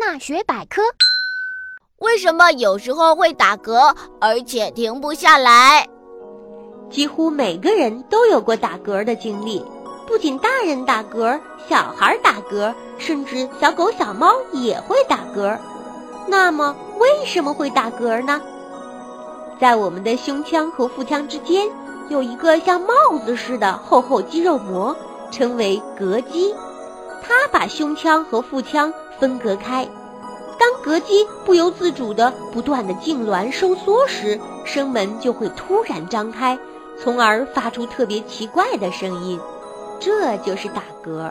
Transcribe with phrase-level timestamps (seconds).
[0.00, 0.80] 大学百科：
[1.98, 5.86] 为什么有时候会打嗝，而且停不下来？
[6.88, 9.62] 几乎每个人都有过打嗝的经历，
[10.06, 15.58] 不仅大人打嗝，小孩打嗝，甚至小狗、小猫也会打嗝。
[16.26, 18.40] 那么，为什么会打嗝呢？
[19.60, 21.68] 在我们的胸腔和腹腔之间，
[22.08, 22.94] 有一个像帽
[23.26, 24.96] 子似的厚厚肌肉膜，
[25.30, 26.54] 称为膈肌，
[27.22, 29.86] 它把胸腔和腹腔分隔开。
[30.58, 36.58] 当膈肌不由自主的不断的痉挛收缩时，声门就会突然张开。
[37.02, 39.40] 从而发出特别奇怪的声音，
[39.98, 41.30] 这就是打嗝。